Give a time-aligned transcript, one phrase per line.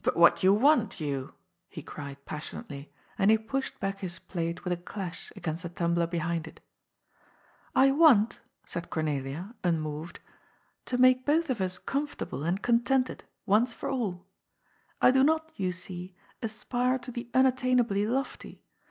[0.00, 1.34] "But what do you want, you?"
[1.68, 6.06] he cried passionately, and he pushed back his plate with a clash against the tumbler
[6.06, 6.60] behind it."
[7.84, 10.18] I want," said Cornelia, unmoyed,"
[10.86, 14.24] to make both of us comfortable and contented, once for all.
[15.02, 18.62] I do not, you see, aspire to the unattainably lofty.